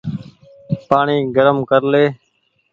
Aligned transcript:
پآڻيٚ 0.87 1.29
گرم 1.35 1.57
ڪر 1.69 1.81
لي۔ 1.91 2.05